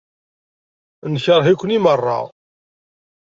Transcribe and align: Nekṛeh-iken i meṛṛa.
Nekṛeh-iken 1.13 1.75
i 1.77 1.79
meṛṛa. 1.83 2.19